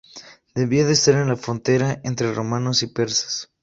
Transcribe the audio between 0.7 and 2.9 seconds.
de estar en la frontera entre romanos y